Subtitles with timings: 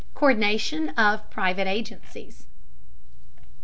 [0.15, 2.47] COÍRDINATION OF PRIVATE AGENCIES.